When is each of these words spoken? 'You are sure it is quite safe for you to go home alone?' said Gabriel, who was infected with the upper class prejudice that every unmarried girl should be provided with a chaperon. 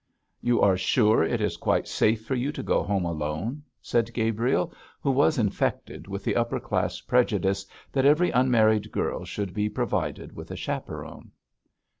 'You 0.41 0.61
are 0.61 0.77
sure 0.77 1.23
it 1.23 1.41
is 1.41 1.57
quite 1.57 1.87
safe 1.87 2.25
for 2.25 2.33
you 2.33 2.51
to 2.53 2.63
go 2.63 2.81
home 2.81 3.05
alone?' 3.05 3.61
said 3.83 4.15
Gabriel, 4.15 4.73
who 4.99 5.11
was 5.11 5.37
infected 5.37 6.07
with 6.07 6.23
the 6.23 6.35
upper 6.35 6.59
class 6.59 6.99
prejudice 7.01 7.67
that 7.91 8.03
every 8.07 8.31
unmarried 8.31 8.91
girl 8.91 9.25
should 9.25 9.53
be 9.53 9.69
provided 9.69 10.35
with 10.35 10.49
a 10.49 10.55
chaperon. 10.55 11.33